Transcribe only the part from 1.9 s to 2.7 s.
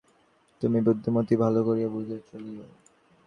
বুঝিয়া চলিয়ো।